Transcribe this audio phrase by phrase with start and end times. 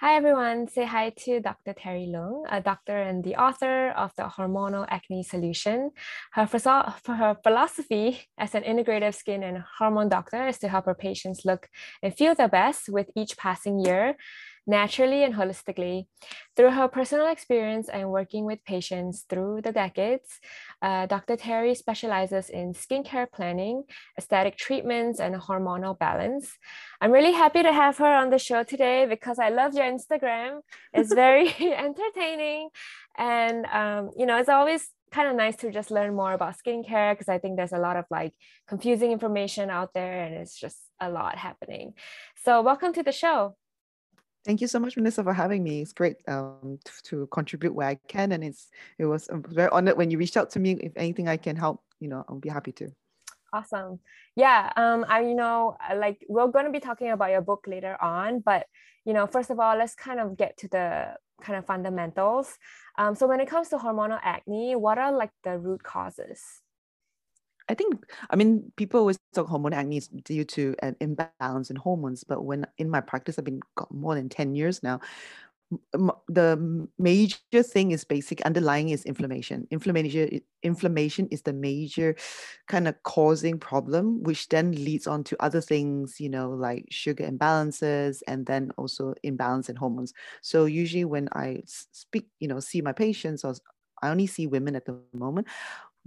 [0.00, 1.74] Hi everyone, say hi to Dr.
[1.74, 5.90] Terry Loong, a doctor and the author of the Hormonal Acne Solution.
[6.32, 11.44] Her, her philosophy as an integrative skin and hormone doctor is to help her patients
[11.44, 11.68] look
[12.02, 14.16] and feel their best with each passing year
[14.66, 16.06] naturally and holistically.
[16.56, 20.40] Through her personal experience and working with patients through the decades,
[20.82, 21.36] uh, Dr.
[21.36, 23.84] Terry specializes in skincare planning,
[24.18, 26.58] aesthetic treatments, and hormonal balance.
[27.00, 30.60] I'm really happy to have her on the show today because I love your Instagram.
[30.92, 32.68] It's very entertaining.
[33.16, 37.12] And, um, you know, it's always kind of nice to just learn more about skincare
[37.12, 38.32] because I think there's a lot of like
[38.68, 41.94] confusing information out there and it's just a lot happening.
[42.44, 43.56] So, welcome to the show.
[44.44, 45.82] Thank you so much, Melissa, for having me.
[45.82, 49.98] It's great um, to, contribute where I can, and it's it was I'm very honored
[49.98, 50.72] when you reached out to me.
[50.80, 52.90] If anything I can help, you know, I'll be happy to.
[53.52, 54.00] Awesome.
[54.36, 54.72] Yeah.
[54.76, 55.04] Um.
[55.08, 58.66] I you know like we're going to be talking about your book later on, but
[59.04, 62.56] you know, first of all, let's kind of get to the kind of fundamentals.
[62.96, 63.14] Um.
[63.14, 66.40] So when it comes to hormonal acne, what are like the root causes?
[67.70, 71.76] I think, I mean, people always talk hormone acne is due to an imbalance in
[71.76, 75.00] hormones, but when in my practice, I've been got more than 10 years now,
[76.28, 79.68] the major thing is basic underlying is inflammation.
[79.70, 82.16] Inflammation inflammation is the major
[82.68, 87.24] kind of causing problem which then leads on to other things you know like sugar
[87.24, 90.12] imbalances and then also imbalance in hormones.
[90.42, 93.54] So usually when i speak you know see my patients or
[94.02, 95.46] I only see women at the moment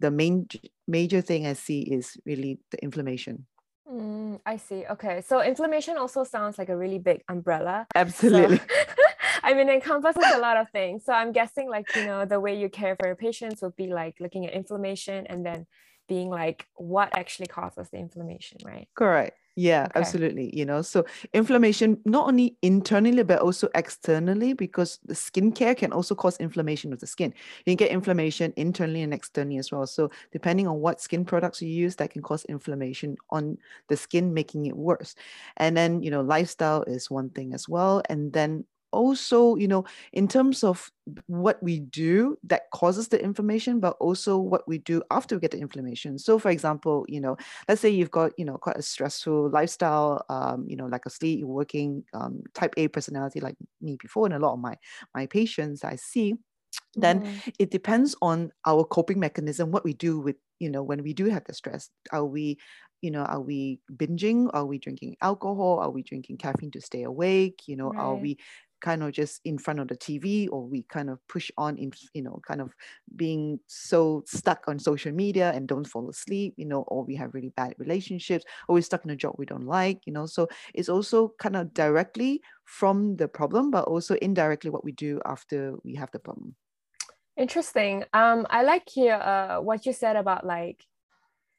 [0.03, 0.47] the main
[0.85, 3.47] major thing I see is really the inflammation.
[3.89, 4.83] Mm, I see.
[4.91, 5.21] Okay.
[5.21, 7.87] So inflammation also sounds like a really big umbrella.
[7.95, 8.57] Absolutely.
[8.57, 8.63] So,
[9.43, 11.05] I mean, it encompasses a lot of things.
[11.05, 13.87] So I'm guessing like, you know, the way you care for your patients would be
[13.87, 15.67] like looking at inflammation and then
[16.09, 18.89] being like what actually causes the inflammation, right?
[18.95, 19.37] Correct.
[19.55, 20.13] Yeah, okay.
[20.13, 20.49] absolutely.
[20.57, 26.15] You know, so inflammation not only internally but also externally because the skincare can also
[26.15, 27.31] cause inflammation of the skin.
[27.65, 29.85] You can get inflammation internally and externally as well.
[29.85, 33.59] So depending on what skin products you use, that can cause inflammation on
[33.89, 35.13] the skin, making it worse.
[35.57, 38.01] And then, you know, lifestyle is one thing as well.
[38.09, 39.83] And then also, you know,
[40.13, 40.91] in terms of
[41.27, 45.51] what we do that causes the inflammation, but also what we do after we get
[45.51, 46.17] the inflammation.
[46.17, 47.35] So, for example, you know,
[47.67, 51.09] let's say you've got, you know, quite a stressful lifestyle, um, you know, like a
[51.09, 54.77] sleep, working um, type A personality like me before, and a lot of my
[55.13, 56.35] my patients I see
[56.95, 57.53] then mm.
[57.59, 61.25] it depends on our coping mechanism what we do with you know when we do
[61.25, 62.57] have the stress are we
[63.01, 67.03] you know are we binging are we drinking alcohol are we drinking caffeine to stay
[67.03, 67.99] awake you know right.
[67.99, 68.37] are we
[68.83, 71.91] kind of just in front of the TV or we kind of push on in,
[72.13, 72.75] you know, kind of
[73.15, 77.33] being so stuck on social media and don't fall asleep, you know, or we have
[77.33, 80.25] really bad relationships or we're stuck in a job we don't like, you know.
[80.25, 85.21] So it's also kind of directly from the problem, but also indirectly what we do
[85.25, 86.55] after we have the problem.
[87.37, 88.03] Interesting.
[88.13, 90.83] Um, I like here uh, what you said about like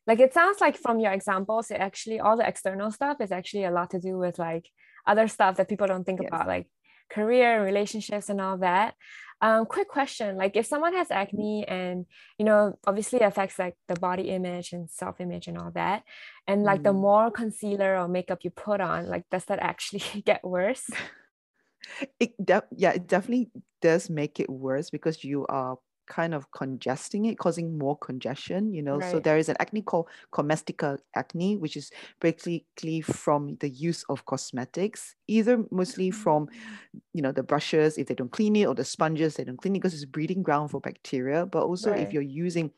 [0.06, 3.64] like it sounds like from your examples it actually all the external stuff is actually
[3.64, 4.68] a lot to do with like
[5.06, 6.28] other stuff that people don't think yes.
[6.28, 6.66] about like
[7.10, 8.94] career and relationships and all that
[9.40, 12.06] um, quick question like if someone has acne and
[12.38, 16.02] you know obviously affects like the body image and self-image and all that
[16.46, 16.84] and like mm.
[16.84, 20.88] the more concealer or makeup you put on like does that actually get worse
[22.20, 23.50] it de- yeah it definitely
[23.82, 25.76] does make it worse because you are
[26.06, 28.96] kind of congesting it, causing more congestion, you know.
[28.96, 29.10] Right.
[29.10, 34.26] So there is an acne called comedastic acne, which is basically from the use of
[34.26, 36.50] cosmetics, either mostly from, mm.
[37.12, 39.76] you know, the brushes if they don't clean it or the sponges they don't clean
[39.76, 41.46] it because it's breeding ground for bacteria.
[41.46, 42.00] But also right.
[42.00, 42.70] if you're using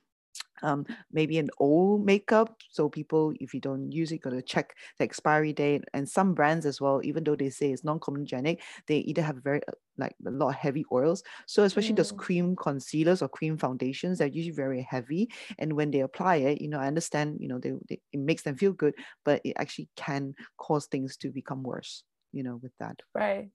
[0.62, 2.56] um, maybe an old makeup.
[2.70, 5.84] So people, if you don't use it, got to check the expiry date.
[5.92, 9.60] And some brands as well, even though they say it's non-comedogenic, they either have very
[9.68, 11.22] uh, like a lot of heavy oils.
[11.46, 11.96] So especially mm.
[11.96, 15.30] those cream concealers or cream foundations, they're usually very heavy.
[15.58, 18.42] And when they apply it, you know, I understand, you know, they, they it makes
[18.42, 18.94] them feel good,
[19.24, 22.02] but it actually can cause things to become worse.
[22.32, 23.00] You know, with that.
[23.14, 23.48] Right.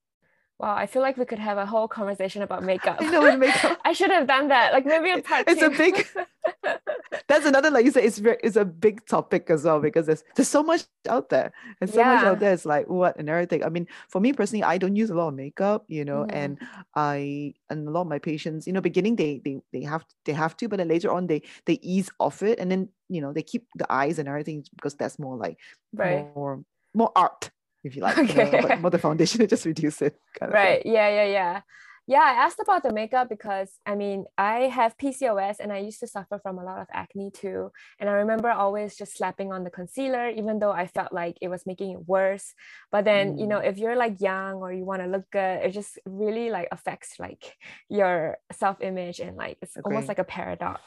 [0.62, 2.98] Wow, I feel like we could have a whole conversation about makeup.
[3.00, 3.80] I know makeup.
[3.86, 4.74] I should have done that.
[4.74, 5.66] Like maybe a part It's two.
[5.66, 6.08] a big
[7.28, 10.24] that's another like you said it's very it's a big topic as well because there's
[10.36, 12.16] there's so much out there and so yeah.
[12.16, 14.96] much out there it's like what and everything i mean for me personally i don't
[14.96, 16.30] use a lot of makeup you know mm.
[16.34, 16.58] and
[16.96, 20.34] i and a lot of my patients you know beginning they they they have they
[20.34, 23.32] have to but then later on they they ease off it and then you know
[23.34, 25.58] they keep the eyes and everything because that's more like
[25.94, 26.28] right.
[26.36, 27.52] more more art
[27.84, 28.46] if you like okay.
[28.46, 31.62] you know, but more the foundation just reduce it right yeah yeah yeah
[32.08, 36.00] yeah, I asked about the makeup because I mean, I have PCOS and I used
[36.00, 37.72] to suffer from a lot of acne too.
[38.00, 41.48] And I remember always just slapping on the concealer, even though I felt like it
[41.48, 42.54] was making it worse.
[42.92, 43.40] But then, mm.
[43.40, 43.66] you know, mm.
[43.66, 47.20] if you're like young or you want to look good, it just really like affects
[47.20, 47.56] like
[47.88, 49.84] your self image and like it's okay.
[49.86, 50.82] almost like a paradox.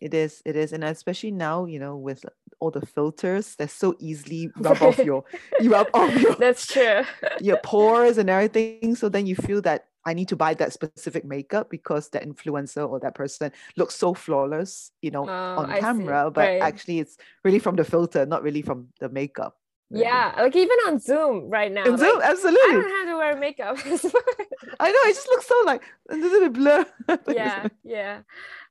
[0.00, 0.72] It is, it is.
[0.72, 2.24] And especially now, you know, with
[2.60, 5.24] all the filters that so easily rub off your
[5.60, 7.02] you rub off your that's true.
[7.40, 8.94] your pores and everything.
[8.94, 12.88] So then you feel that I need to buy that specific makeup because that influencer
[12.88, 16.62] or that person looks so flawless, you know, oh, on camera, but right.
[16.62, 19.56] actually it's really from the filter, not really from the makeup.
[19.90, 20.04] Really.
[20.04, 21.84] Yeah, like even on Zoom right now.
[21.86, 22.60] Like, Zoom, absolutely.
[22.60, 23.78] I don't have to wear makeup.
[24.80, 26.86] I know, it just looks so like a little bit blur.
[27.28, 28.20] yeah, yeah.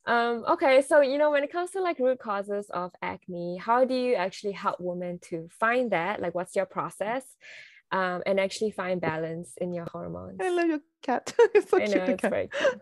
[0.08, 3.86] Um, okay, so you know, when it comes to like root causes of acne, how
[3.86, 6.22] do you actually help women to find that?
[6.22, 7.24] Like, what's your process?
[7.92, 10.40] um, and actually find balance in your hormones.
[10.42, 11.34] I love your cat.
[11.54, 11.96] it's so I cute.
[11.96, 12.82] Know, it's very cute.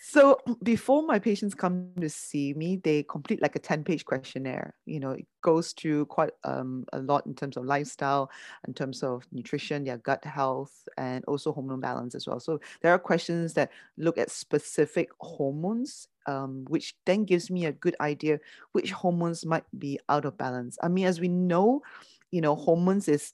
[0.00, 4.74] So before my patients come to see me they complete like a 10 page questionnaire
[4.86, 8.30] you know it goes through quite um, a lot in terms of lifestyle
[8.66, 12.40] in terms of nutrition their gut health and also hormone balance as well.
[12.40, 17.72] So there are questions that look at specific hormones um, which then gives me a
[17.72, 18.38] good idea
[18.72, 20.78] which hormones might be out of balance.
[20.82, 21.82] I mean as we know
[22.30, 23.32] you know hormones is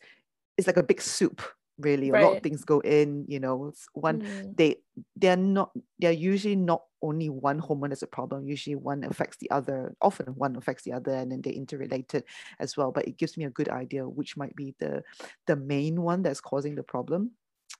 [0.56, 1.42] is like a big soup
[1.78, 2.22] really right.
[2.22, 4.56] a lot of things go in you know one mm.
[4.56, 4.76] they
[5.16, 9.50] they're not they're usually not only one hormone as a problem usually one affects the
[9.50, 12.24] other often one affects the other and then they're interrelated
[12.60, 15.02] as well but it gives me a good idea which might be the
[15.46, 17.30] the main one that's causing the problem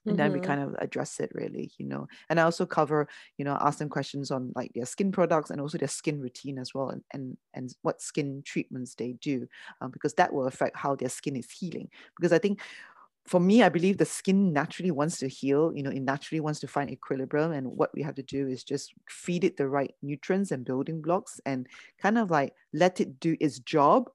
[0.05, 0.47] and then we mm-hmm.
[0.47, 3.07] kind of address it really you know and i also cover
[3.37, 6.59] you know ask them questions on like their skin products and also their skin routine
[6.59, 9.47] as well and and, and what skin treatments they do
[9.81, 12.61] um, because that will affect how their skin is healing because i think
[13.27, 16.59] for me, I believe the skin naturally wants to heal, you know, it naturally wants
[16.59, 17.51] to find equilibrium.
[17.51, 21.01] And what we have to do is just feed it the right nutrients and building
[21.01, 21.67] blocks and
[21.99, 24.09] kind of like let it do its job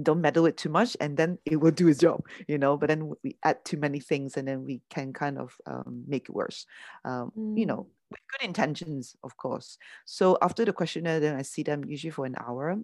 [0.00, 2.88] don't meddle it too much and then it will do its job you know but
[2.88, 6.34] then we add too many things and then we can kind of um, make it
[6.34, 6.64] worse
[7.04, 7.58] um, mm.
[7.58, 9.76] you know with good intentions of course
[10.06, 12.78] so after the questionnaire then i see them usually for an hour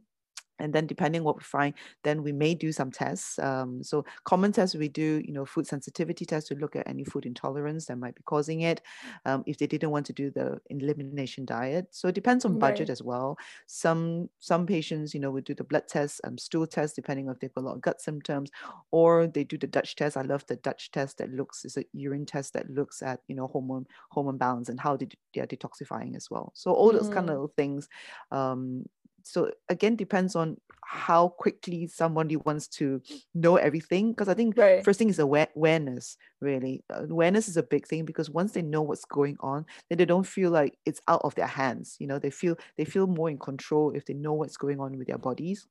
[0.59, 1.75] and then depending what we find
[2.05, 5.67] then we may do some tests um, so common tests we do you know food
[5.67, 8.81] sensitivity tests to look at any food intolerance that might be causing it
[9.27, 12.89] um, if they didn't want to do the elimination diet so it depends on budget
[12.89, 12.91] right.
[12.91, 16.97] as well some some patients you know would do the blood test um, stool test
[16.97, 18.51] depending if they've got a lot of gut symptoms
[18.91, 21.85] or they do the dutch test i love the dutch test that looks is a
[21.93, 25.47] urine test that looks at you know hormone hormone balance and how they, they are
[25.47, 27.15] detoxifying as well so all those mm.
[27.15, 27.89] kind of things
[28.31, 28.85] um,
[29.29, 33.03] so again depends on how quickly somebody wants to
[33.35, 34.83] know everything because i think right.
[34.83, 36.85] first thing is aware- awareness really.
[36.93, 40.05] Uh, awareness is a big thing because once they know what's going on then they
[40.07, 42.19] don't feel like it's out of their hands you know?
[42.19, 45.19] They feel they feel more in control if they know what's going on with their
[45.19, 45.67] bodies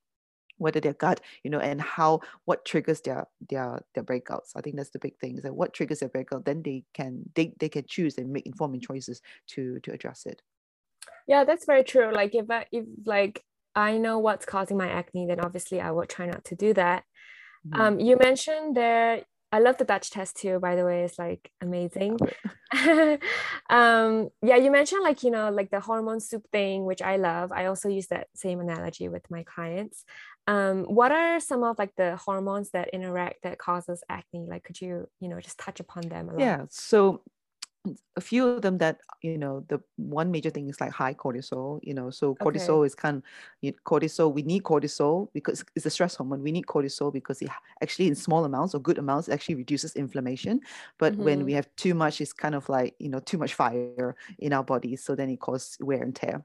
[0.57, 4.51] whether their gut you know and how what triggers their their their breakouts.
[4.55, 7.23] I think that's the big thing is that what triggers their breakout then they can
[7.35, 10.41] they, they can choose and make informed choices to to address it
[11.27, 13.43] yeah that's very true like if I, if like
[13.77, 17.03] I know what's causing my acne, then obviously I will try not to do that.
[17.67, 17.79] Mm-hmm.
[17.81, 19.21] Um, you mentioned there,
[19.51, 22.17] I love the Dutch test too, by the way, it's like amazing.
[23.69, 27.51] um, yeah, you mentioned like, you know, like the hormone soup thing, which I love.
[27.51, 30.03] I also use that same analogy with my clients.
[30.47, 34.47] Um, what are some of like the hormones that interact that causes acne?
[34.49, 36.65] Like, could you, you know, just touch upon them a Yeah.
[36.71, 37.21] So
[38.15, 41.79] a few of them that you know the one major thing is like high cortisol
[41.83, 42.87] you know so cortisol okay.
[42.87, 43.23] is kind of
[43.61, 47.41] you know, cortisol we need cortisol because it's a stress hormone we need cortisol because
[47.41, 47.49] it
[47.81, 50.59] actually in small amounts or good amounts actually reduces inflammation
[50.97, 51.23] but mm-hmm.
[51.23, 54.53] when we have too much it's kind of like you know too much fire in
[54.53, 56.43] our bodies so then it causes wear and tear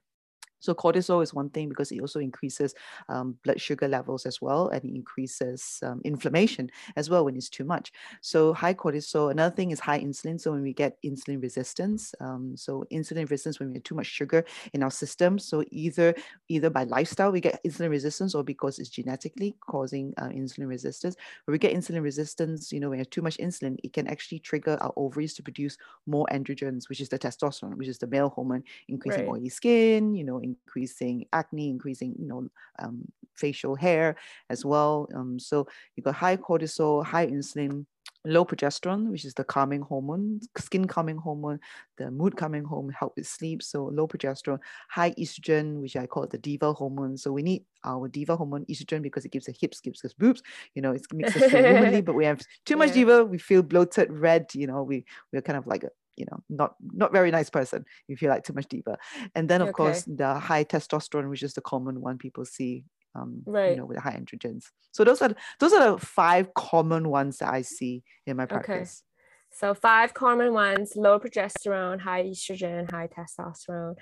[0.62, 2.74] so cortisol is one thing because it also increases
[3.08, 7.50] um, blood sugar levels as well, and it increases um, inflammation as well when it's
[7.50, 7.92] too much.
[8.20, 9.32] So high cortisol.
[9.32, 10.40] Another thing is high insulin.
[10.40, 14.06] So when we get insulin resistance, um, so insulin resistance when we have too much
[14.06, 15.38] sugar in our system.
[15.38, 16.14] So either
[16.48, 21.16] either by lifestyle we get insulin resistance, or because it's genetically causing uh, insulin resistance.
[21.44, 24.06] When we get insulin resistance, you know, when we have too much insulin, it can
[24.06, 25.76] actually trigger our ovaries to produce
[26.06, 29.30] more androgens, which is the testosterone, which is the male hormone, increasing right.
[29.30, 33.04] oily skin, you know, increasing acne, increasing, you know, um,
[33.34, 34.16] facial hair
[34.50, 35.08] as well.
[35.14, 35.66] Um, so
[35.96, 37.86] you got high cortisol, high insulin,
[38.24, 41.58] low progesterone, which is the calming hormone, skin calming hormone,
[41.98, 43.62] the mood calming hormone, help with sleep.
[43.62, 47.16] So low progesterone, high estrogen, which I call the diva hormone.
[47.16, 50.42] So we need our diva hormone estrogen because it gives the hips, gives us boobs.
[50.74, 52.94] You know, it makes us feel womanly, but we have too much yeah.
[52.94, 54.46] diva, we feel bloated, red.
[54.54, 57.84] You know, we we're kind of like a you know not not very nice person
[58.08, 58.98] if you like too much diva
[59.34, 59.72] and then of okay.
[59.72, 63.70] course the high testosterone which is the common one people see um, right.
[63.70, 64.64] you know, with high androgens.
[64.92, 69.02] So those are those are the five common ones that I see in my practice.
[69.02, 69.56] Okay.
[69.56, 73.96] So five common ones: low progesterone, high estrogen, high testosterone,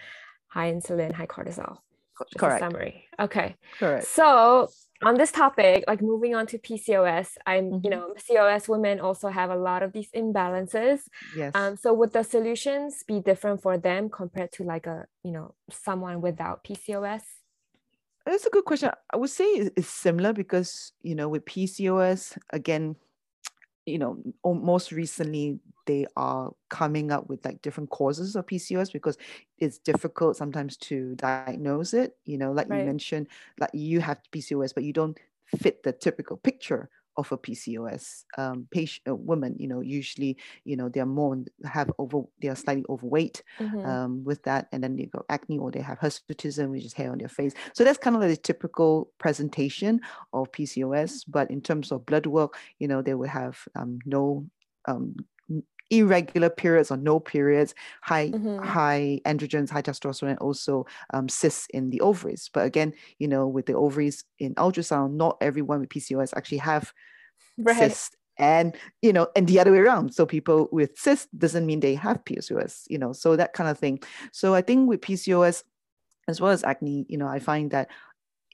[0.48, 1.78] high insulin, high cortisol.
[2.36, 2.60] Correct.
[2.60, 3.04] summary.
[3.18, 3.56] Okay.
[3.78, 4.06] Correct.
[4.06, 4.68] So
[5.02, 7.84] on this topic, like moving on to PCOS, I'm, mm-hmm.
[7.84, 11.00] you know, PCOS women also have a lot of these imbalances.
[11.34, 11.52] Yes.
[11.54, 15.54] Um, so would the solutions be different for them compared to like a, you know,
[15.70, 17.22] someone without PCOS?
[18.26, 18.90] That's a good question.
[19.10, 19.44] I would say
[19.76, 22.96] it's similar because, you know, with PCOS, again,
[23.86, 25.58] you know, most recently
[25.90, 29.18] they are coming up with like different causes of PCOS because
[29.58, 32.16] it's difficult sometimes to diagnose it.
[32.24, 32.78] You know, like right.
[32.78, 33.26] you mentioned,
[33.58, 35.18] like you have PCOS, but you don't
[35.58, 40.76] fit the typical picture of a PCOS um, patient uh, woman, you know, usually, you
[40.76, 43.84] know, they're more have over, they are slightly overweight mm-hmm.
[43.84, 47.10] um, with that, and then they got acne or they have hirsutism, which is hair
[47.10, 47.52] on their face.
[47.74, 50.00] So that's kind of like the typical presentation
[50.32, 51.24] of PCOS.
[51.26, 54.46] But in terms of blood work, you know, they will have um, no
[54.86, 55.16] um,
[55.90, 58.64] irregular periods or no periods, high mm-hmm.
[58.64, 62.50] high androgens, high testosterone, and also um, cysts in the ovaries.
[62.52, 66.92] But again, you know, with the ovaries in ultrasound, not everyone with PCOS actually have
[67.58, 67.76] right.
[67.76, 68.16] cysts.
[68.38, 70.14] And you know, and the other way around.
[70.14, 73.78] So people with cysts doesn't mean they have PCOS, you know, so that kind of
[73.78, 74.00] thing.
[74.32, 75.62] So I think with PCOS
[76.26, 77.90] as well as acne, you know, I find that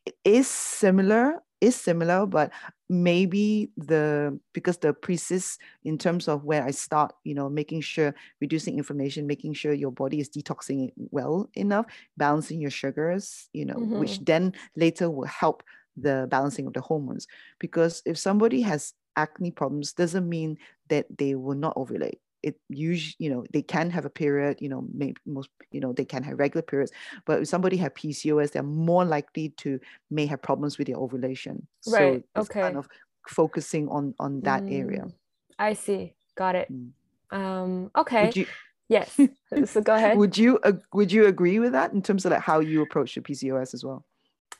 [0.05, 2.52] it is similar is similar, but
[2.88, 8.14] maybe the because the precis in terms of where I start, you know, making sure
[8.40, 11.86] reducing inflammation, making sure your body is detoxing it well enough,
[12.16, 13.98] balancing your sugars, you know, mm-hmm.
[13.98, 15.62] which then later will help
[15.96, 17.26] the balancing of the hormones.
[17.58, 20.58] Because if somebody has acne problems, doesn't mean
[20.88, 24.68] that they will not ovulate it usually you know they can have a period you
[24.68, 26.92] know maybe most you know they can have regular periods
[27.24, 31.66] but if somebody have pcos they're more likely to may have problems with their ovulation.
[31.88, 32.60] Right so okay.
[32.60, 32.88] kind of
[33.28, 35.04] focusing on on that mm, area
[35.58, 36.14] i see.
[36.36, 36.68] Got it.
[36.70, 36.90] Mm.
[37.32, 38.30] um okay.
[38.34, 38.46] You,
[38.88, 39.18] yes.
[39.64, 40.18] So go ahead.
[40.18, 43.14] Would you uh, would you agree with that in terms of like how you approach
[43.14, 44.04] the pcos as well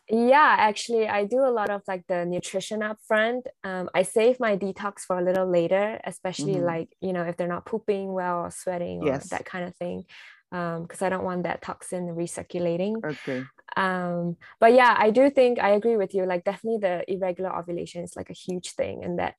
[0.09, 3.47] yeah, actually, I do a lot of like the nutrition up front.
[3.65, 6.65] Um, I save my detox for a little later, especially mm-hmm.
[6.65, 9.31] like, you know, if they're not pooping well or sweating or yes.
[9.31, 10.05] that kind of thing.
[10.51, 13.05] Because um, I don't want that toxin recirculating.
[13.05, 13.45] Okay.
[13.77, 16.25] Um, but yeah, I do think I agree with you.
[16.25, 19.35] Like, definitely the irregular ovulation is like a huge thing, and that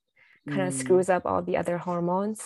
[0.49, 0.77] kind of mm.
[0.77, 2.43] screws up all the other hormones.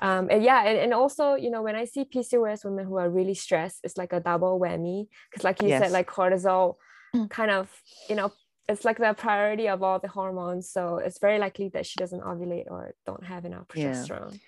[0.00, 3.10] Um, and yeah, and, and also, you know, when I see PCOS women who are
[3.10, 5.08] really stressed, it's like a double whammy.
[5.30, 5.82] Because, like you yes.
[5.82, 6.76] said, like cortisol.
[7.30, 7.70] kind of
[8.08, 8.32] you know
[8.68, 12.22] it's like the priority of all the hormones so it's very likely that she doesn't
[12.22, 14.38] ovulate or don't have enough progesterone yeah.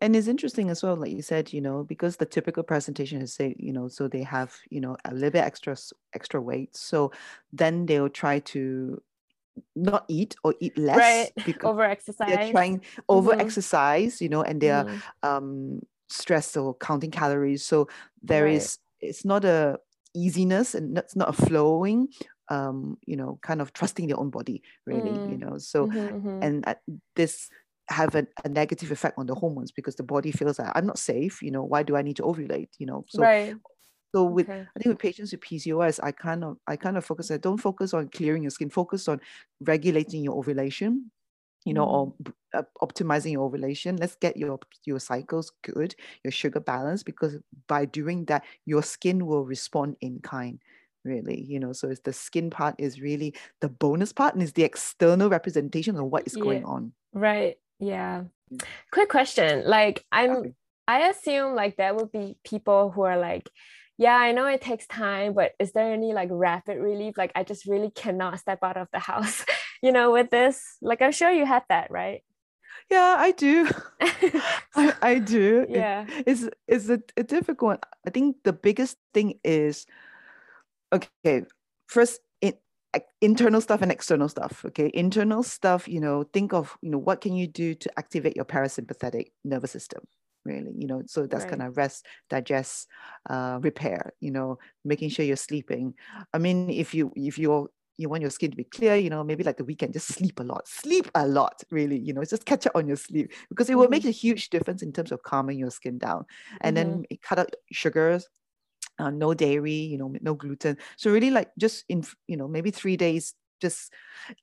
[0.00, 3.32] and it's interesting as well like you said you know because the typical presentation is
[3.32, 5.76] say you know so they have you know a little bit extra
[6.14, 7.10] extra weight so
[7.52, 9.02] then they'll try to
[9.74, 14.24] not eat or eat less right because over exercise they're trying over exercise mm-hmm.
[14.24, 15.28] you know and they're mm-hmm.
[15.28, 17.88] um stressed or counting calories so
[18.22, 18.54] there right.
[18.54, 19.78] is it's not a
[20.14, 22.08] easiness and it's not a flowing
[22.48, 25.30] um you know kind of trusting their own body really mm.
[25.30, 26.42] you know so mm-hmm, mm-hmm.
[26.42, 26.74] and uh,
[27.14, 27.48] this
[27.90, 30.98] have a, a, negative effect on the hormones because the body feels like i'm not
[30.98, 33.54] safe you know why do i need to ovulate you know so right.
[34.14, 34.66] so with okay.
[34.76, 37.58] i think with patients with pcos i kind of i kind of focus i don't
[37.58, 39.20] focus on clearing your skin focus on
[39.60, 41.10] regulating your ovulation
[41.64, 42.14] you know, or
[42.54, 43.96] uh, optimizing your ovulation.
[43.96, 49.26] Let's get your your cycles good, your sugar balance, because by doing that, your skin
[49.26, 50.60] will respond in kind.
[51.04, 54.52] Really, you know, so it's the skin part is really the bonus part, and is
[54.52, 56.42] the external representation of what is yeah.
[56.42, 56.92] going on.
[57.12, 57.56] Right.
[57.80, 58.24] Yeah.
[58.92, 59.64] Quick question.
[59.66, 60.54] Like, I'm.
[60.86, 63.50] I assume like there will be people who are like,
[63.98, 67.18] yeah, I know it takes time, but is there any like rapid relief?
[67.18, 69.44] Like, I just really cannot step out of the house
[69.82, 70.76] you know, with this?
[70.82, 72.22] Like, I'm sure you had that, right?
[72.90, 73.68] Yeah, I do.
[74.74, 75.66] I, I do.
[75.68, 76.06] Yeah.
[76.08, 77.78] It, it's it's a, a difficult one.
[78.06, 79.84] I think the biggest thing is
[80.92, 81.44] okay,
[81.86, 82.54] first in,
[83.20, 84.64] internal stuff and external stuff.
[84.64, 84.90] Okay.
[84.94, 88.46] Internal stuff, you know, think of, you know, what can you do to activate your
[88.46, 90.00] parasympathetic nervous system?
[90.44, 91.50] really you know so that's right.
[91.50, 92.86] kind of rest digest
[93.28, 95.94] uh, repair you know making sure you're sleeping
[96.32, 99.24] i mean if you if you're you want your skin to be clear, you know,
[99.24, 102.46] maybe like the weekend, just sleep a lot, sleep a lot, really, you know, just
[102.46, 105.22] catch up on your sleep because it will make a huge difference in terms of
[105.24, 106.24] calming your skin down.
[106.60, 106.90] And mm-hmm.
[106.90, 108.28] then cut out sugars,
[109.00, 110.78] uh, no dairy, you know, no gluten.
[110.96, 113.92] So really like just in, you know, maybe three days, just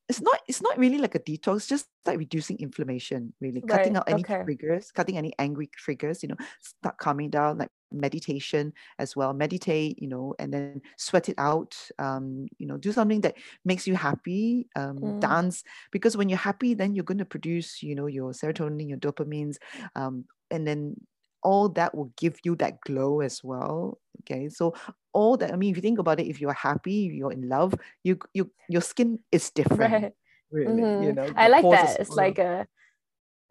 [0.10, 3.78] it's not it's not really like a detox just like reducing inflammation really right.
[3.78, 4.44] cutting out any okay.
[4.44, 10.02] triggers cutting any angry triggers you know start calming down like meditation as well meditate
[10.02, 13.96] you know and then sweat it out um you know do something that makes you
[13.96, 15.20] happy um mm.
[15.20, 18.98] dance because when you're happy then you're going to produce you know your serotonin your
[18.98, 19.56] dopamines
[19.96, 20.96] um and then
[21.44, 24.74] all that will give you that glow as well okay so
[25.14, 27.74] all that i mean if you think about it if you're happy you're in love
[28.04, 30.14] you you your skin is different right.
[30.52, 31.04] really mm-hmm.
[31.04, 32.68] you know i like that it's like a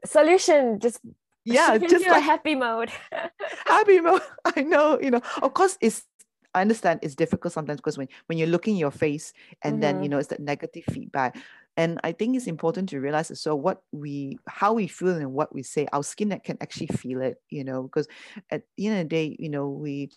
[0.05, 1.01] solution just
[1.45, 2.91] yeah just like happy mode
[3.67, 4.23] happy mode
[4.57, 6.05] i know you know of course it's
[6.55, 9.81] I understand it's difficult sometimes because when, when you're looking your face and mm-hmm.
[9.81, 11.37] then you know it's that negative feedback
[11.77, 15.33] and i think it's important to realize as well what we how we feel and
[15.33, 18.07] what we say our skin that can actually feel it you know because
[18.51, 20.11] at the end of the day you know we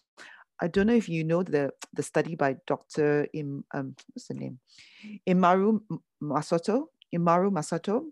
[0.59, 3.27] I don't know if you know the the study by Dr.
[3.33, 4.59] Im, um, what's the name?
[5.27, 5.81] Imaru
[6.21, 6.85] Masato.
[7.13, 8.05] Imaru Masato.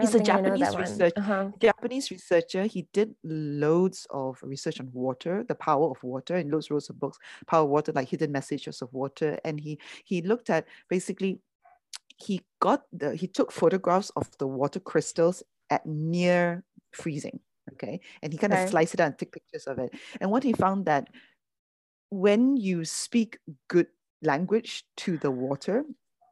[0.00, 1.18] He's a Japanese researcher.
[1.18, 1.50] Uh-huh.
[1.60, 2.64] Japanese researcher.
[2.64, 7.00] He did loads of research on water, the power of water, and loads, loads of
[7.00, 9.38] books, power of water, like hidden messages of water.
[9.44, 11.40] And he he looked at basically
[12.18, 17.40] he got the he took photographs of the water crystals at near freezing
[17.72, 18.64] okay and he kind okay.
[18.64, 21.08] of sliced it out and took pictures of it and what he found that
[22.10, 23.86] when you speak good
[24.22, 25.84] language to the water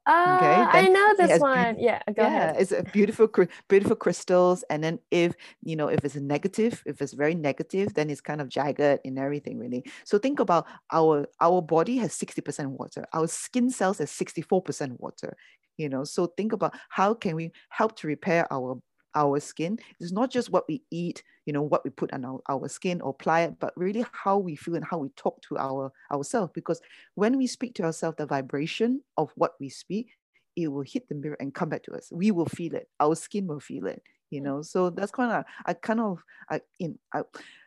[0.09, 1.81] uh, okay, I know this one.
[1.81, 2.57] yeah, go yeah, ahead.
[2.61, 3.28] It's a beautiful,
[3.69, 4.62] beautiful crystals.
[4.71, 8.21] And then if you know, if it's a negative, if it's very negative, then it's
[8.21, 9.85] kind of jagged in everything, really.
[10.05, 13.05] So think about our our body has sixty percent water.
[13.12, 15.37] Our skin cells has sixty four percent water
[15.76, 18.80] you know so think about how can we help to repair our
[19.16, 19.78] our skin.
[19.99, 23.01] It's not just what we eat you know what we put on our, our skin
[23.01, 26.53] or apply it but really how we feel and how we talk to our ourselves.
[26.55, 26.81] Because
[27.14, 30.11] when we speak to ourselves the vibration of what we speak
[30.55, 32.11] it will hit the mirror and come back to us.
[32.11, 32.88] We will feel it.
[33.01, 34.44] Our skin will feel it you mm.
[34.44, 34.62] know?
[34.62, 37.22] So that's kind of i kind of i in I,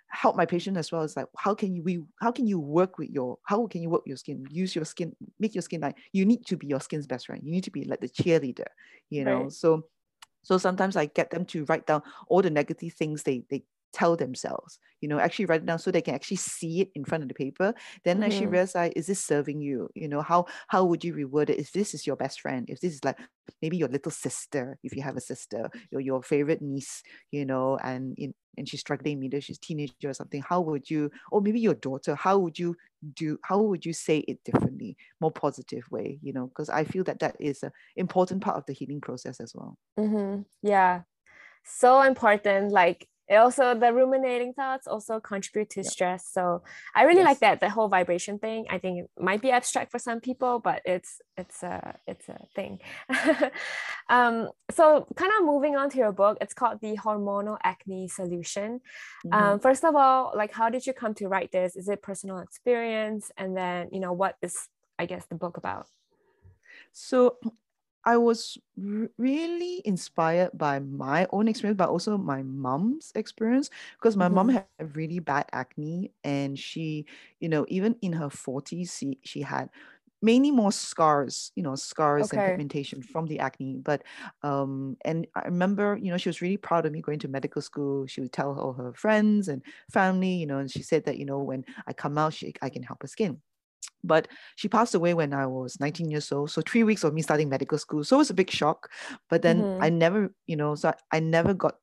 [0.10, 1.04] help my patient as well.
[1.04, 3.90] It's like how can you we how can you work with your how can you
[3.90, 4.46] work with your skin?
[4.50, 7.42] Use your skin, make your skin like you need to be your skin's best friend.
[7.44, 8.68] You need to be like the cheerleader,
[9.10, 9.44] you know.
[9.44, 9.52] Right.
[9.52, 9.86] So
[10.42, 14.16] so sometimes I get them to write down all the negative things they they tell
[14.16, 17.24] themselves you know actually write it down so they can actually see it in front
[17.24, 17.74] of the paper.
[18.04, 18.24] Then mm-hmm.
[18.24, 19.90] actually realize is this serving you?
[19.96, 22.70] You know how how would you reword it if this is your best friend?
[22.70, 23.18] If this is like
[23.62, 27.78] maybe your little sister if you have a sister or your favorite niece you know
[27.84, 31.60] and in and she's struggling maybe she's teenager or something how would you or maybe
[31.60, 32.76] your daughter how would you
[33.16, 36.48] do how would you say it differently more positive way you know?
[36.48, 39.78] Because i feel that that is an important part of the healing process as well.
[40.00, 40.42] Mm-hmm.
[40.62, 41.02] yeah.
[41.66, 46.28] So important like also the ruminating thoughts also contribute to stress.
[46.28, 46.64] So
[46.96, 47.26] i really yes.
[47.26, 48.66] like that the whole vibration thing.
[48.70, 52.40] I think it might be abstract for some people but it's it's a it's a
[52.56, 52.80] thing.
[54.10, 58.82] Um so kind of moving on to your book it's called the hormonal acne solution.
[59.26, 59.34] Mm-hmm.
[59.34, 61.76] um first of all like how did you come to write this?
[61.76, 63.32] Is it personal experience?
[63.38, 65.88] And then you know what is i guess the book about?
[66.92, 67.38] So
[68.06, 74.16] I was r- really inspired by my own experience, but also my mom's experience because
[74.16, 74.36] my mm-hmm.
[74.36, 77.06] mom had really bad acne, and she,
[77.40, 79.70] you know, even in her forties, she she had
[80.22, 82.38] mainly more scars, you know, scars okay.
[82.38, 83.78] and pigmentation from the acne.
[83.78, 84.04] But
[84.44, 87.62] um, and I remember, you know, she was really proud of me going to medical
[87.62, 88.08] school.
[88.08, 91.26] She would tell all her friends and family, you know, and she said that, you
[91.26, 93.42] know, when I come out, she I can help her skin.
[94.04, 96.52] But she passed away when I was 19 years old.
[96.52, 98.04] So three weeks of me starting medical school.
[98.04, 98.90] So it was a big shock.
[99.30, 99.84] But then mm-hmm.
[99.84, 101.76] I never, you know, so I, I never got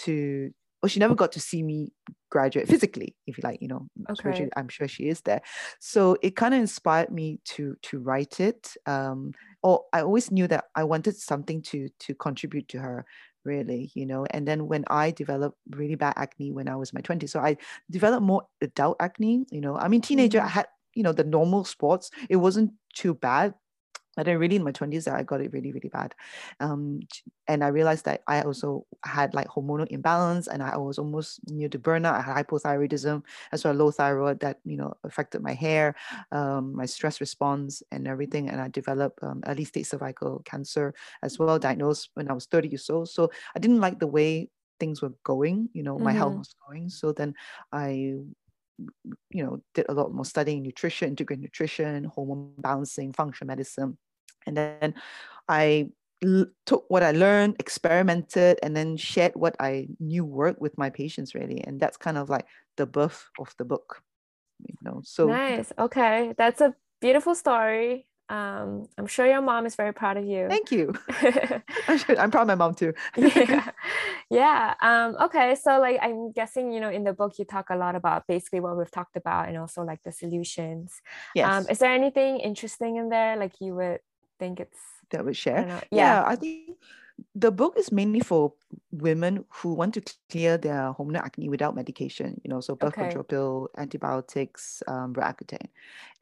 [0.00, 0.52] to
[0.84, 1.94] or she never got to see me
[2.30, 4.50] graduate physically, if you like, you know, okay.
[4.54, 5.40] I'm sure she is there.
[5.80, 8.76] So it kind of inspired me to to write it.
[8.84, 13.06] Um, or I always knew that I wanted something to to contribute to her
[13.44, 17.00] really you know and then when i developed really bad acne when i was my
[17.02, 17.54] 20s so i
[17.90, 21.64] developed more adult acne you know i mean teenager i had you know the normal
[21.64, 23.54] sports it wasn't too bad
[24.16, 26.14] but then really in my 20s I got it really, really bad.
[26.60, 27.00] Um,
[27.48, 31.68] and I realized that I also had like hormonal imbalance and I was almost near
[31.68, 32.14] to burnout.
[32.14, 35.94] I had hypothyroidism as well, low thyroid that, you know, affected my hair,
[36.32, 38.48] um, my stress response and everything.
[38.48, 42.68] And I developed um, early stage cervical cancer as well, diagnosed when I was 30
[42.68, 43.08] years old.
[43.08, 44.48] So I didn't like the way
[44.80, 46.18] things were going, you know, my mm-hmm.
[46.18, 46.88] health was going.
[46.88, 47.34] So then
[47.72, 48.14] I
[49.30, 53.98] you know, did a lot more studying nutrition, integrated nutrition, hormone balancing, functional medicine.
[54.46, 54.94] And then
[55.48, 55.90] I
[56.24, 60.90] l- took what I learned, experimented, and then shared what I knew worked with my
[60.90, 61.62] patients really.
[61.64, 64.02] And that's kind of like the birth of the book.
[64.66, 65.72] You know, so nice.
[65.78, 66.34] Okay.
[66.36, 68.06] That's a beautiful story.
[68.28, 70.48] Um, I'm sure your mom is very proud of you.
[70.48, 70.94] Thank you.
[72.18, 72.94] I'm proud of my mom too.
[73.16, 73.70] yeah.
[74.30, 74.74] Yeah.
[74.80, 75.54] Um, okay.
[75.54, 78.60] So like I'm guessing, you know, in the book you talk a lot about basically
[78.60, 81.02] what we've talked about and also like the solutions.
[81.34, 81.48] Yes.
[81.48, 84.00] Um, is there anything interesting in there like you would
[84.38, 85.58] think it's that would share?
[85.58, 85.80] I yeah.
[85.90, 86.78] yeah, I think
[87.34, 88.54] the book is mainly for
[88.90, 93.02] women who want to clear their hormonal acne without medication, you know, so birth okay.
[93.02, 95.68] control pill, antibiotics, um, Roaccutane.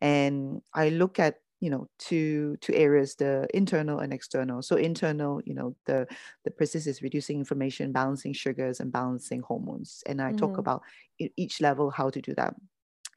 [0.00, 4.62] And I look at you know two two areas the internal and external.
[4.62, 6.08] So internal you know the
[6.44, 10.02] the process is reducing inflammation balancing sugars and balancing hormones.
[10.06, 10.38] And i mm-hmm.
[10.38, 10.82] talk about
[11.18, 12.54] each level how to do that.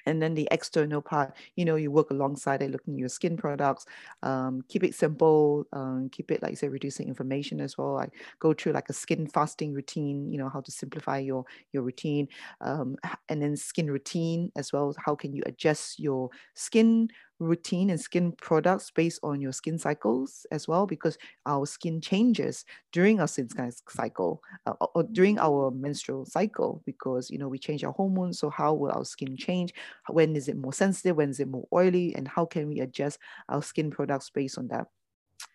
[0.07, 3.35] And then the external part you know you work alongside it looking at your skin
[3.35, 3.87] products
[4.21, 7.97] um, keep it simple um, keep it like I say reducing inflammation as well.
[7.97, 11.81] I go through like a skin fasting routine you know how to simplify your your
[11.81, 12.27] routine
[12.61, 12.95] um,
[13.29, 14.93] and then skin routine as well.
[15.03, 20.45] How can you adjust your skin routine and skin products based on your skin cycles
[20.51, 23.49] as well because our skin changes during our skin
[23.89, 28.39] cycle uh, or during our menstrual cycle because you know we change our hormones.
[28.39, 29.73] So how will our skin change?
[30.09, 31.17] When is it more sensitive?
[31.17, 32.15] When is it more oily?
[32.15, 33.19] And how can we adjust
[33.49, 34.87] our skin products based on that?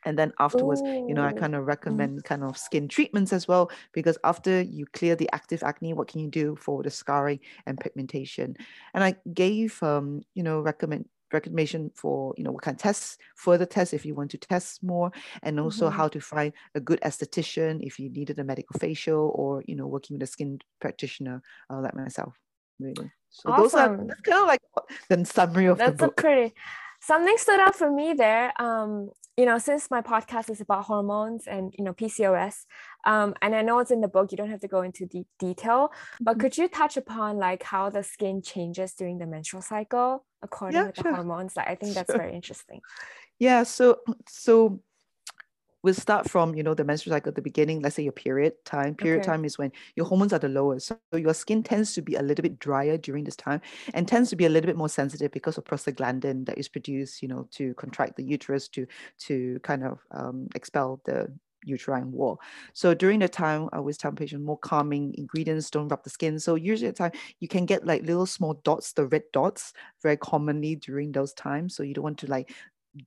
[0.04, 1.06] And then afterwards Ooh.
[1.08, 1.66] you know i kind of mm.
[1.66, 6.08] recommend kind of skin treatments as well because after you clear the active acne what
[6.08, 8.56] can you do for the scarring and pigmentation?
[8.94, 13.16] And i gave um you know recommend recommendation for you know what kind of tests
[13.36, 15.10] further tests if you want to test more
[15.42, 15.96] and also mm-hmm.
[15.96, 19.86] how to find a good esthetician if you needed a medical facial or you know
[19.86, 22.34] working with a skin practitioner uh, like myself
[22.78, 23.62] really so awesome.
[23.62, 24.60] those are that's kind of like
[25.08, 26.18] the summary of that's the book.
[26.18, 26.54] a pretty
[27.00, 31.46] something stood out for me there um you know since my podcast is about hormones
[31.46, 32.66] and you know pcos
[33.06, 35.26] um and i know it's in the book you don't have to go into deep
[35.38, 35.90] detail
[36.20, 36.40] but mm-hmm.
[36.40, 40.90] could you touch upon like how the skin changes during the menstrual cycle according yeah,
[40.90, 41.10] to sure.
[41.10, 42.18] the hormones like i think that's sure.
[42.18, 42.80] very interesting
[43.38, 43.98] yeah so
[44.28, 44.80] so
[45.82, 48.52] we'll start from you know the menstrual cycle at the beginning let's say your period
[48.64, 49.26] time period okay.
[49.26, 52.22] time is when your hormones are the lowest so your skin tends to be a
[52.22, 53.60] little bit drier during this time
[53.94, 57.22] and tends to be a little bit more sensitive because of prostaglandin that is produced
[57.22, 58.86] you know to contract the uterus to
[59.18, 61.32] to kind of um, expel the
[61.64, 62.40] uterine wall.
[62.72, 66.38] So during the time, I always tell patients more calming ingredients, don't rub the skin.
[66.38, 70.16] So usually at time, you can get like little small dots, the red dots, very
[70.16, 71.74] commonly during those times.
[71.74, 72.54] So you don't want to like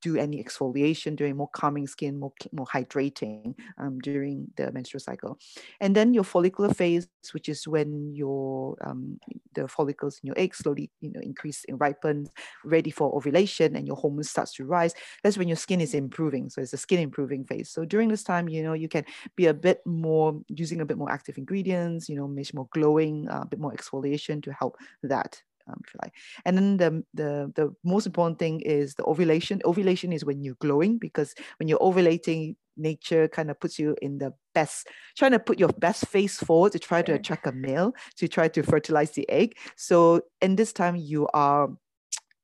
[0.01, 5.37] do any exfoliation, doing more calming skin, more, more hydrating um, during the menstrual cycle.
[5.81, 9.19] And then your follicular phase, which is when your um,
[9.53, 12.27] the follicles in your egg slowly you know increase and ripen,
[12.63, 14.93] ready for ovulation, and your hormones starts to rise.
[15.23, 16.49] That's when your skin is improving.
[16.49, 17.69] So it's a skin improving phase.
[17.69, 20.97] So during this time, you know, you can be a bit more using a bit
[20.97, 24.77] more active ingredients, you know, much more glowing, uh, a bit more exfoliation to help
[25.03, 26.13] that um, if you like.
[26.45, 29.61] And then the, the, the most important thing is the ovulation.
[29.65, 34.17] Ovulation is when you're glowing because when you're ovulating, nature kind of puts you in
[34.17, 37.93] the best, trying to put your best face forward to try to attract a male
[38.17, 39.55] to try to fertilize the egg.
[39.75, 41.69] So in this time, you are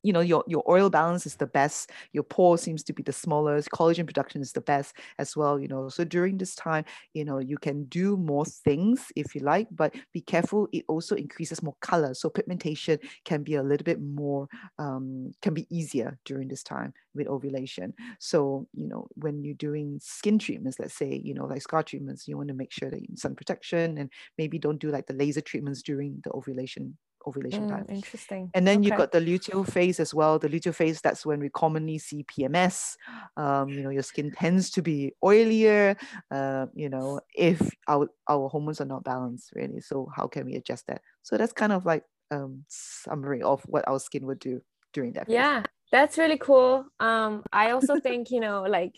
[0.03, 3.11] you know your your oil balance is the best your pore seems to be the
[3.11, 5.89] smallest collagen production is the best as well you know.
[5.89, 9.93] So during this time you know you can do more things if you like but
[10.13, 12.13] be careful it also increases more color.
[12.13, 16.93] So pigmentation can be a little bit more um, can be easier during this time
[17.13, 17.93] with ovulation.
[18.19, 22.27] So you know when you're doing skin treatments let's say you know like scar treatments
[22.27, 25.41] you want to make sure that sun protection and maybe don't do like the laser
[25.41, 26.97] treatments during the ovulation
[27.29, 27.85] ovulation mm, time.
[27.89, 28.49] Interesting.
[28.53, 28.87] And then okay.
[28.87, 30.39] you got the luteal phase as well.
[30.39, 32.95] The luteal phase, that's when we commonly see PMS.
[33.37, 35.95] Um, you know, your skin tends to be oilier,
[36.31, 39.79] uh, you know, if our, our hormones are not balanced really.
[39.79, 41.01] So how can we adjust that?
[41.23, 44.61] So that's kind of like um summary of what our skin would do
[44.93, 45.27] during that.
[45.27, 45.33] Phase.
[45.33, 46.85] Yeah, that's really cool.
[46.99, 48.93] Um, I also think, you know, like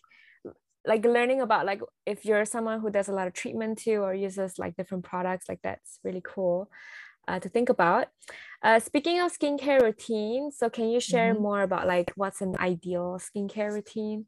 [0.85, 4.13] like learning about like if you're someone who does a lot of treatment too or
[4.13, 6.69] uses like different products like that's really cool
[7.27, 8.07] uh, to think about.
[8.63, 11.43] Uh, speaking of skincare routine, so can you share mm-hmm.
[11.43, 14.25] more about like what's an ideal skincare routine?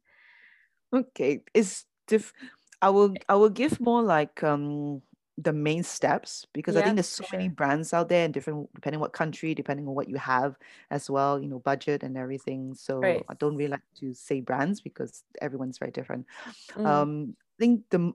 [0.93, 2.33] Okay, it's diff-
[2.81, 5.01] I will I will give more like um
[5.37, 7.39] the main steps because yeah, I think there's so sure.
[7.39, 10.55] many brands out there and different depending what country, depending on what you have
[10.91, 12.75] as well, you know, budget and everything.
[12.75, 13.25] So right.
[13.27, 16.27] I don't really like to say brands because everyone's very different.
[16.73, 16.85] Mm.
[16.85, 18.13] Um, I think the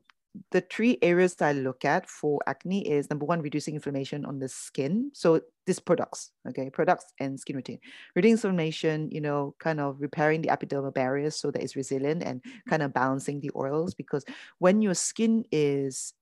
[0.51, 4.49] the three areas I look at for acne is number one, reducing inflammation on the
[4.49, 5.11] skin.
[5.15, 7.81] So these products, okay, products and skin routine.
[8.15, 12.43] Reducing inflammation, you know, kind of repairing the epidermal barriers so that it's resilient and
[12.69, 13.95] kind of balancing the oils.
[13.95, 14.25] Because
[14.59, 16.13] when your skin is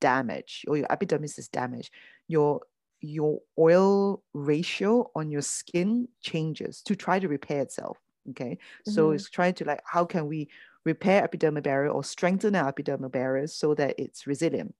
[0.00, 1.92] damaged or your epidermis is damaged,
[2.28, 2.60] your
[3.00, 7.98] your oil ratio on your skin changes to try to repair itself.
[8.30, 8.52] Okay.
[8.52, 8.90] Mm-hmm.
[8.92, 10.48] So it's trying to like, how can we
[10.84, 14.74] repair epidermal barrier or strengthen our epidermal barriers so that it's resilient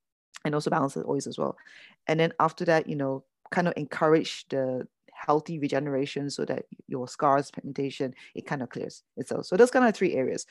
[0.44, 1.56] and also balance the oils as well.
[2.06, 7.06] And then after that, you know, kind of encourage the healthy regeneration so that your
[7.06, 9.46] scars, pigmentation, it kind of clears itself.
[9.46, 10.46] So those kind of three areas.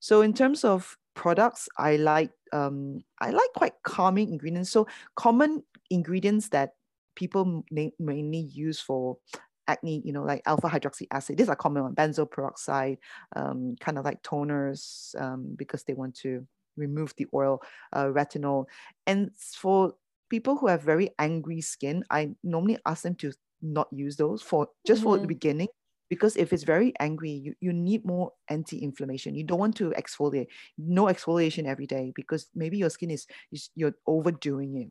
[0.00, 4.70] So in terms of products, I like um, I like quite calming ingredients.
[4.70, 6.74] So common ingredients that
[7.14, 9.18] people mainly use for
[9.66, 11.36] acne, you know, like alpha hydroxy acid.
[11.38, 12.98] These are common one, benzoyl peroxide,
[13.36, 16.46] um, kind of like toners um, because they want to
[16.76, 18.66] remove the oil, uh, retinol.
[19.06, 19.94] And for
[20.28, 24.68] people who have very angry skin, I normally ask them to not use those for
[24.86, 25.08] just mm-hmm.
[25.08, 25.28] for the mm-hmm.
[25.28, 25.68] beginning
[26.08, 30.46] because if it's very angry you, you need more anti-inflammation you don't want to exfoliate
[30.78, 34.90] no exfoliation every day because maybe your skin is, is you're overdoing it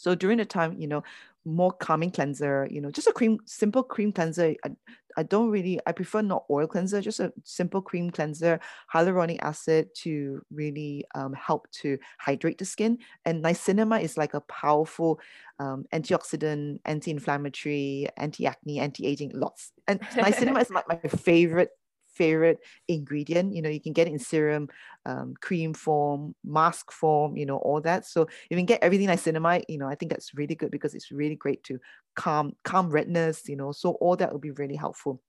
[0.00, 1.02] so during the time, you know,
[1.44, 4.54] more calming cleanser, you know, just a cream, simple cream cleanser.
[4.64, 4.70] I,
[5.16, 8.60] I don't really, I prefer not oil cleanser, just a simple cream cleanser,
[8.92, 12.98] hyaluronic acid to really um, help to hydrate the skin.
[13.24, 15.20] And niacinamide is like a powerful
[15.58, 19.72] um, antioxidant, anti-inflammatory, anti-acne, anti-aging, lots.
[19.88, 21.70] And niacinamide is my, my favorite
[22.12, 23.54] favorite ingredient.
[23.54, 24.68] You know, you can get it in serum,
[25.06, 28.06] um, cream form, mask form, you know, all that.
[28.06, 30.94] So you can get everything like niacinamide, you know, I think that's really good because
[30.94, 31.78] it's really great to
[32.16, 35.22] calm, calm redness, you know, so all that will be really helpful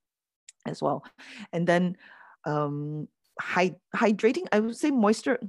[0.66, 1.04] as well.
[1.54, 1.98] And then
[2.46, 3.08] um,
[3.42, 5.40] hydrating, I would say moisture.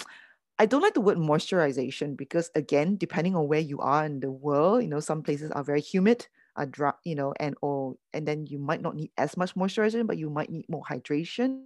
[0.59, 4.31] I don't like the word moisturization because again, depending on where you are in the
[4.31, 8.27] world, you know, some places are very humid, are dry, you know, and or and
[8.27, 11.65] then you might not need as much moisturization, but you might need more hydration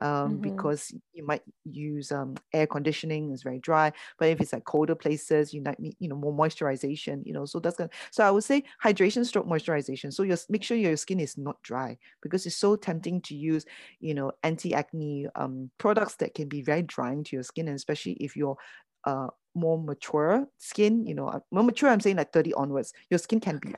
[0.00, 0.40] um, mm-hmm.
[0.40, 3.92] because you might use um, air conditioning is very dry.
[4.18, 7.26] But if it's like colder places, you might need you know more moisturization.
[7.26, 7.90] You know, so that's gonna.
[8.10, 10.12] So I would say hydration stroke moisturization.
[10.12, 13.64] So you make sure your skin is not dry because it's so tempting to use
[14.00, 17.76] you know anti acne um, products that can be very drying to your skin, and
[17.76, 18.56] especially if you're
[19.04, 23.18] uh, more mature skin, you know, uh, more mature, I'm saying like 30 onwards, your
[23.18, 23.74] skin can be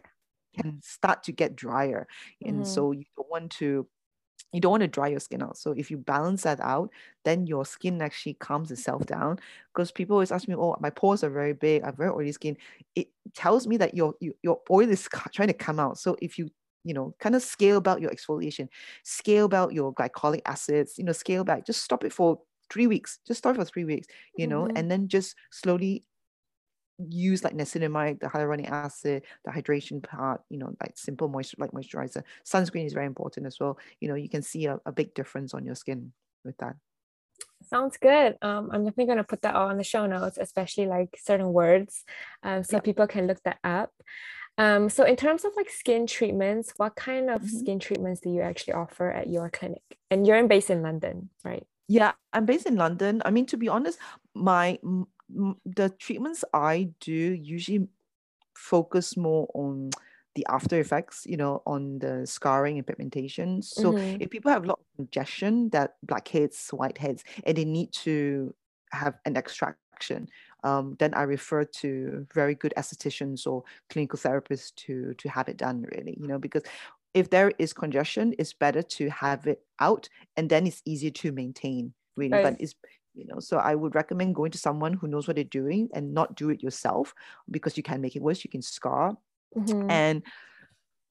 [0.60, 2.06] can start to get drier
[2.44, 2.66] and mm.
[2.66, 3.86] so you don't want to
[4.52, 5.56] you don't want to dry your skin out.
[5.56, 6.90] So if you balance that out,
[7.24, 9.38] then your skin actually calms itself down.
[9.72, 11.82] Because people always ask me, "Oh, my pores are very big.
[11.82, 12.56] I have very oily skin."
[12.96, 15.98] It tells me that your your, your oil is trying to come out.
[15.98, 16.50] So if you
[16.84, 18.68] you know kind of scale back your exfoliation,
[19.04, 21.64] scale back your glycolic acids, you know, scale back.
[21.64, 23.20] Just stop it for three weeks.
[23.26, 24.08] Just start for three weeks.
[24.36, 24.76] You know, mm-hmm.
[24.76, 26.04] and then just slowly
[27.08, 31.72] use like niacinamide, the hyaluronic acid, the hydration part, you know, like simple moisture, like
[31.72, 32.22] moisturizer.
[32.44, 33.78] Sunscreen is very important as well.
[34.00, 36.12] You know, you can see a, a big difference on your skin
[36.44, 36.76] with that.
[37.62, 38.36] Sounds good.
[38.42, 41.52] Um, I'm definitely going to put that all on the show notes, especially like certain
[41.52, 42.04] words,
[42.42, 42.80] um, so yeah.
[42.80, 43.92] people can look that up.
[44.58, 47.58] Um, so in terms of like skin treatments, what kind of mm-hmm.
[47.58, 49.82] skin treatments do you actually offer at your clinic?
[50.10, 51.64] And you're based in London, right?
[51.88, 53.22] Yeah, I'm based in London.
[53.24, 53.98] I mean, to be honest,
[54.34, 54.78] my
[55.64, 57.88] the treatments I do usually
[58.56, 59.90] focus more on
[60.34, 63.62] the after effects, you know, on the scarring and pigmentation.
[63.62, 64.20] So mm-hmm.
[64.20, 68.54] if people have a lot of congestion, that blackheads, whiteheads, and they need to
[68.92, 70.28] have an extraction,
[70.62, 75.56] um, then I refer to very good estheticians or clinical therapists to to have it
[75.56, 75.86] done.
[75.94, 76.62] Really, you know, because
[77.12, 81.32] if there is congestion, it's better to have it out, and then it's easier to
[81.32, 81.92] maintain.
[82.16, 82.44] Really, right.
[82.44, 82.74] but it's
[83.14, 86.14] you know so i would recommend going to someone who knows what they're doing and
[86.14, 87.14] not do it yourself
[87.50, 89.16] because you can make it worse you can scar.
[89.56, 89.90] Mm-hmm.
[89.90, 90.22] and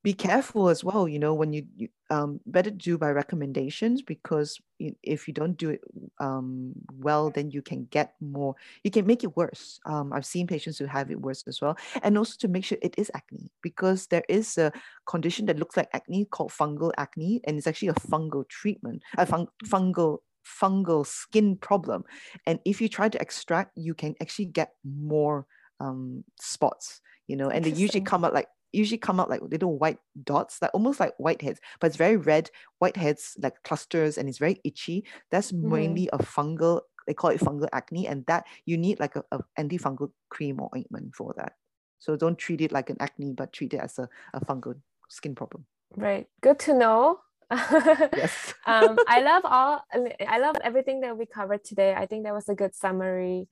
[0.01, 4.57] be careful as well you know when you, you um, better do by recommendations because
[4.79, 5.81] if you don't do it
[6.19, 9.79] um, well then you can get more you can make it worse.
[9.85, 11.77] Um, i've seen patients who have it worse as well.
[12.01, 14.71] And also to make sure it is acne because there is a
[15.05, 19.25] condition that looks like acne called fungal acne and it's actually a fungal treatment a
[19.25, 20.19] fung- fungal
[20.61, 22.03] fungal skin problem.
[22.45, 25.45] And if you try to extract, you can actually get more
[25.79, 29.77] um, spots, you know, and they usually come out like usually come out like little
[29.77, 32.49] white dots, like almost like whiteheads, but it's very red,
[32.81, 35.05] whiteheads like clusters, and it's very itchy.
[35.31, 35.63] That's mm.
[35.63, 36.81] mainly a fungal.
[37.07, 40.69] They call it fungal acne, and that you need like a, a antifungal cream or
[40.75, 41.53] ointment for that.
[41.99, 44.75] So don't treat it like an acne, but treat it as a, a fungal
[45.09, 45.65] skin problem.
[45.95, 46.27] Right.
[46.41, 47.19] Good to know
[47.51, 48.53] yes.
[48.65, 49.83] um, I love all.
[50.27, 51.93] I love everything that we covered today.
[51.93, 53.47] I think that was a good summary,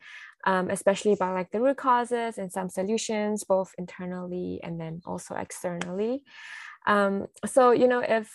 [0.46, 5.36] um, especially about like the root causes and some solutions, both internally and then also
[5.36, 6.24] externally.
[6.86, 8.32] Um, so you know, if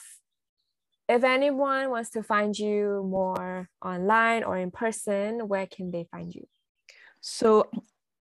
[1.09, 6.35] if anyone wants to find you more online or in person, where can they find
[6.35, 6.47] you?
[7.21, 7.71] So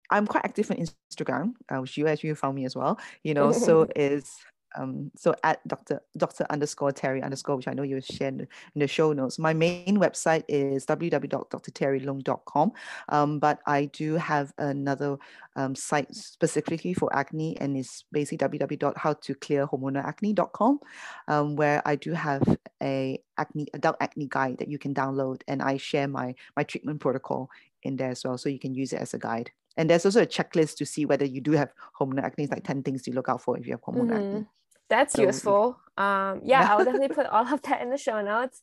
[0.10, 3.00] I'm quite active on Instagram, uh, which you as you found me as well.
[3.24, 4.36] You know, so is
[4.76, 6.02] um, so at Dr.
[6.18, 6.48] Dr.
[6.50, 9.38] underscore Terry underscore, which I know you shared in the show notes.
[9.40, 12.72] My main website is www.drterryloong.com.
[13.10, 15.18] Um, but I do have another
[15.56, 20.80] um, site specifically for acne, and it's basically www.howtoclearhormonalacne.com,
[21.28, 22.44] um, where I do have
[22.82, 27.00] a acne adult acne guide that you can download, and I share my my treatment
[27.00, 27.50] protocol
[27.84, 29.52] in there as well, so you can use it as a guide.
[29.78, 32.48] And there's also a checklist to see whether you do have hormonal acne.
[32.48, 34.14] Like 10 things to look out for if you have hormonal mm-hmm.
[34.14, 34.46] acne.
[34.90, 35.80] That's so, useful.
[35.98, 38.62] Um, yeah, I'll definitely put all of that in the show notes.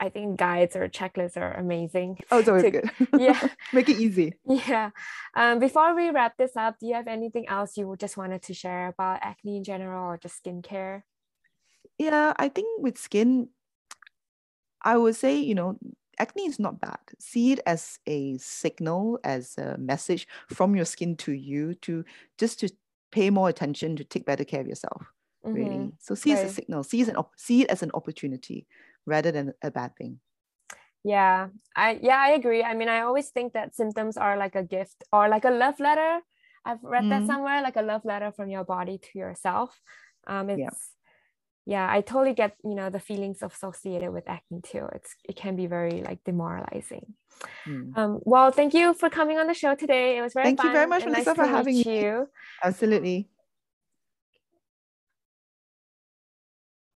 [0.00, 2.18] I think guides or checklists are amazing.
[2.30, 2.90] Oh, it's always to, good.
[3.18, 3.38] Yeah.
[3.72, 4.34] Make it easy.
[4.44, 4.90] Yeah.
[5.36, 8.54] Um, before we wrap this up, do you have anything else you just wanted to
[8.54, 11.02] share about acne in general or just skincare?
[11.98, 13.50] Yeah, I think with skin,
[14.82, 15.78] I would say, you know,
[16.18, 16.98] acne is not bad.
[17.20, 22.04] See it as a signal, as a message from your skin to you to
[22.38, 22.70] just to
[23.12, 25.12] pay more attention, to take better care of yourself.
[25.44, 25.54] Mm-hmm.
[25.54, 25.92] Really.
[26.00, 26.40] So see right.
[26.40, 28.66] it as a signal, see it, as an op- see it as an opportunity
[29.06, 30.20] rather than a bad thing.
[31.04, 32.62] Yeah, I yeah, I agree.
[32.62, 35.80] I mean, I always think that symptoms are like a gift or like a love
[35.80, 36.20] letter.
[36.64, 37.10] I've read mm-hmm.
[37.10, 39.80] that somewhere, like a love letter from your body to yourself.
[40.28, 40.70] Um, it's yeah
[41.66, 45.54] yeah i totally get you know the feelings associated with acne too it's it can
[45.54, 47.14] be very like demoralizing
[47.66, 47.96] mm.
[47.96, 50.72] um, well thank you for coming on the show today it was very thank you
[50.72, 52.28] very much melissa nice for having you
[52.64, 53.28] absolutely